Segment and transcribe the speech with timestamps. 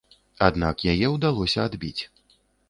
[0.45, 2.01] Аднак яе ўдалося адбіць.